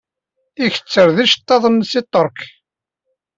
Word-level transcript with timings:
Iketter-d 0.65 1.17
iceḍḍiḍen 1.25 1.77
seg 1.91 2.03
Ṭṭerk. 2.05 2.39